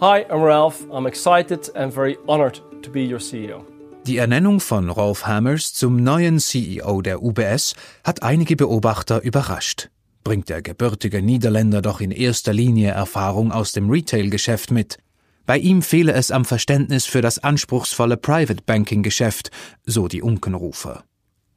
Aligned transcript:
Hi, 0.00 0.24
I'm 0.30 0.42
Ralph. 0.42 0.86
I'm 0.90 1.06
excited 1.06 1.70
and 1.74 1.92
very 1.92 2.16
honored 2.26 2.62
to 2.82 2.90
be 2.90 3.04
your 3.04 3.20
CEO. 3.20 3.66
Die 4.06 4.16
Ernennung 4.16 4.58
von 4.60 4.88
Rolf 4.88 5.26
Hammers 5.26 5.74
zum 5.74 6.02
neuen 6.02 6.38
CEO 6.38 7.02
der 7.02 7.22
UBS 7.22 7.74
hat 8.02 8.22
einige 8.22 8.56
Beobachter 8.56 9.20
überrascht. 9.20 9.90
Bringt 10.24 10.48
der 10.48 10.62
gebürtige 10.62 11.20
Niederländer 11.20 11.82
doch 11.82 12.00
in 12.00 12.12
erster 12.12 12.54
Linie 12.54 12.92
Erfahrung 12.92 13.52
aus 13.52 13.72
dem 13.72 13.90
Retail-Geschäft 13.90 14.70
mit. 14.70 14.96
Bei 15.44 15.58
ihm 15.58 15.82
fehle 15.82 16.12
es 16.12 16.30
am 16.30 16.46
Verständnis 16.46 17.04
für 17.04 17.20
das 17.20 17.38
anspruchsvolle 17.38 18.16
Private 18.16 18.62
Banking-Geschäft, 18.64 19.50
so 19.84 20.08
die 20.08 20.22
Unkenrufer. 20.22 21.04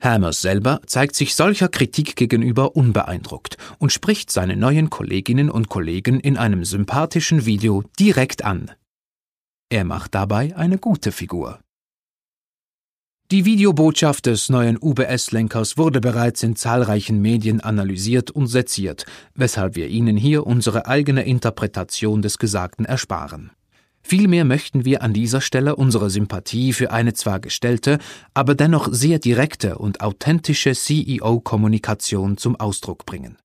Hammers 0.03 0.41
selber 0.41 0.81
zeigt 0.85 1.15
sich 1.15 1.33
solcher 1.33 1.69
Kritik 1.69 2.15
gegenüber 2.15 2.75
unbeeindruckt 2.75 3.57
und 3.79 3.91
spricht 3.91 4.31
seine 4.31 4.57
neuen 4.57 4.89
Kolleginnen 4.89 5.49
und 5.49 5.69
Kollegen 5.69 6.19
in 6.19 6.37
einem 6.37 6.65
sympathischen 6.65 7.45
Video 7.45 7.83
direkt 7.97 8.43
an. 8.43 8.71
Er 9.69 9.85
macht 9.85 10.13
dabei 10.13 10.55
eine 10.57 10.77
gute 10.77 11.11
Figur. 11.11 11.59
Die 13.31 13.45
Videobotschaft 13.45 14.25
des 14.25 14.49
neuen 14.49 14.77
UBS-Lenkers 14.79 15.77
wurde 15.77 16.01
bereits 16.01 16.43
in 16.43 16.55
zahlreichen 16.55 17.21
Medien 17.21 17.61
analysiert 17.61 18.29
und 18.29 18.47
seziert, 18.47 19.05
weshalb 19.33 19.75
wir 19.75 19.87
Ihnen 19.87 20.17
hier 20.17 20.45
unsere 20.45 20.85
eigene 20.85 21.23
Interpretation 21.23 22.21
des 22.21 22.37
Gesagten 22.37 22.85
ersparen. 22.85 23.51
Vielmehr 24.05 24.43
möchten 24.43 24.85
wir 24.85 25.01
an 25.01 25.13
dieser 25.13 25.39
Stelle 25.39 25.75
unsere 25.75 26.09
Sympathie 26.09 26.73
für 26.73 26.91
eine 26.91 27.13
zwar 27.13 27.39
gestellte, 27.39 27.99
aber 28.33 28.53
dennoch 28.53 28.89
sehr 28.91 29.17
direkte 29.17 29.77
und 29.77 30.01
authentische 30.01 30.73
CEO-Kommunikation 30.73 32.37
zum 32.37 32.57
Ausdruck 32.57 33.05
bringen. 33.05 33.37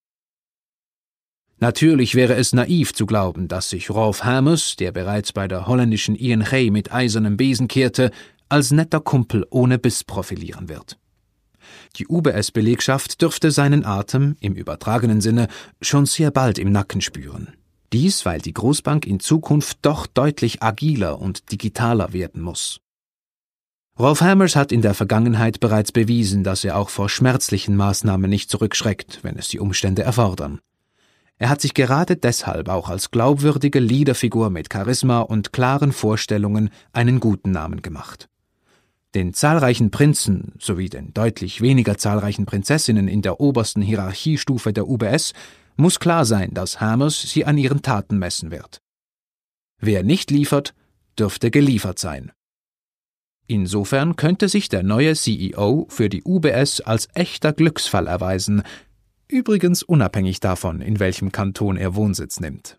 Natürlich 1.60 2.14
wäre 2.14 2.34
es 2.34 2.52
naiv 2.52 2.92
zu 2.92 3.06
glauben, 3.06 3.48
dass 3.48 3.70
sich 3.70 3.90
Rolf 3.90 4.24
Hammers, 4.24 4.76
der 4.76 4.92
bereits 4.92 5.32
bei 5.32 5.48
der 5.48 5.66
holländischen 5.66 6.14
ING 6.14 6.72
mit 6.72 6.92
eisernem 6.92 7.36
Besen 7.36 7.66
kehrte, 7.66 8.10
als 8.48 8.70
netter 8.70 9.00
Kumpel 9.00 9.46
ohne 9.50 9.78
Biss 9.78 10.04
profilieren 10.04 10.68
wird. 10.68 10.98
Die 11.96 12.06
UBS-Belegschaft 12.06 13.20
dürfte 13.20 13.50
seinen 13.50 13.84
Atem, 13.84 14.36
im 14.40 14.54
übertragenen 14.54 15.20
Sinne, 15.20 15.48
schon 15.82 16.06
sehr 16.06 16.30
bald 16.30 16.58
im 16.58 16.70
Nacken 16.70 17.00
spüren. 17.00 17.54
Dies, 17.92 18.26
weil 18.26 18.40
die 18.40 18.52
Großbank 18.52 19.06
in 19.06 19.18
Zukunft 19.18 19.78
doch 19.82 20.06
deutlich 20.06 20.62
agiler 20.62 21.20
und 21.20 21.50
digitaler 21.52 22.12
werden 22.12 22.42
muss. 22.42 22.80
Rolf 23.98 24.20
Hammers 24.20 24.54
hat 24.54 24.70
in 24.70 24.82
der 24.82 24.94
Vergangenheit 24.94 25.58
bereits 25.58 25.90
bewiesen, 25.90 26.44
dass 26.44 26.62
er 26.64 26.76
auch 26.76 26.88
vor 26.88 27.08
schmerzlichen 27.08 27.74
Maßnahmen 27.74 28.30
nicht 28.30 28.50
zurückschreckt, 28.50 29.20
wenn 29.22 29.36
es 29.36 29.48
die 29.48 29.58
Umstände 29.58 30.02
erfordern. 30.02 30.60
Er 31.38 31.48
hat 31.48 31.60
sich 31.60 31.74
gerade 31.74 32.16
deshalb 32.16 32.68
auch 32.68 32.88
als 32.88 33.10
glaubwürdige 33.10 33.80
Leaderfigur 33.80 34.50
mit 34.50 34.72
Charisma 34.72 35.20
und 35.20 35.52
klaren 35.52 35.92
Vorstellungen 35.92 36.70
einen 36.92 37.20
guten 37.20 37.52
Namen 37.52 37.80
gemacht. 37.82 38.28
Den 39.14 39.32
zahlreichen 39.32 39.90
Prinzen 39.90 40.52
sowie 40.58 40.88
den 40.88 41.14
deutlich 41.14 41.60
weniger 41.60 41.96
zahlreichen 41.96 42.44
Prinzessinnen 42.44 43.08
in 43.08 43.22
der 43.22 43.40
obersten 43.40 43.82
Hierarchiestufe 43.82 44.72
der 44.72 44.86
UBS 44.86 45.32
muss 45.78 46.00
klar 46.00 46.24
sein, 46.24 46.52
dass 46.52 46.80
Hammers 46.80 47.22
sie 47.22 47.44
an 47.44 47.56
ihren 47.56 47.82
Taten 47.82 48.18
messen 48.18 48.50
wird. 48.50 48.82
Wer 49.80 50.02
nicht 50.02 50.30
liefert, 50.30 50.74
dürfte 51.18 51.50
geliefert 51.50 51.98
sein. 51.98 52.32
Insofern 53.46 54.16
könnte 54.16 54.48
sich 54.48 54.68
der 54.68 54.82
neue 54.82 55.14
CEO 55.14 55.86
für 55.88 56.08
die 56.08 56.22
UBS 56.22 56.80
als 56.80 57.08
echter 57.14 57.52
Glücksfall 57.52 58.06
erweisen, 58.06 58.62
übrigens 59.28 59.82
unabhängig 59.82 60.40
davon, 60.40 60.82
in 60.82 60.98
welchem 60.98 61.32
Kanton 61.32 61.76
er 61.76 61.94
Wohnsitz 61.94 62.40
nimmt. 62.40 62.78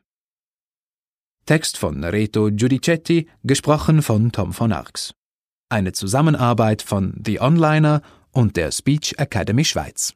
Text 1.46 1.78
von 1.78 2.04
Reto 2.04 2.52
Giudicetti, 2.52 3.28
gesprochen 3.44 4.04
von 4.04 4.32
Tom 4.32 4.54
von 4.54 4.72
Arx. 4.72 5.16
Eine 5.70 5.94
Zusammenarbeit 5.94 6.84
von 6.84 7.20
The 7.26 7.40
Onliner 7.40 8.02
und 8.32 8.56
der 8.56 8.72
Speech 8.72 9.16
Academy 9.18 9.66
Schweiz. 9.66 10.14